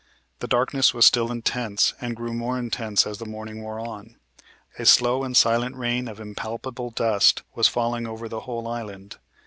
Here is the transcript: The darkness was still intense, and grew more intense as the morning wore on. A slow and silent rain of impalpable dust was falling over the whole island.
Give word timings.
The 0.39 0.47
darkness 0.47 0.95
was 0.95 1.05
still 1.05 1.31
intense, 1.31 1.93
and 2.01 2.15
grew 2.15 2.33
more 2.33 2.57
intense 2.57 3.05
as 3.05 3.19
the 3.19 3.27
morning 3.27 3.61
wore 3.61 3.79
on. 3.79 4.15
A 4.79 4.87
slow 4.87 5.23
and 5.23 5.37
silent 5.37 5.75
rain 5.75 6.07
of 6.07 6.19
impalpable 6.19 6.89
dust 6.89 7.43
was 7.53 7.67
falling 7.67 8.07
over 8.07 8.27
the 8.27 8.39
whole 8.39 8.67
island. 8.67 9.17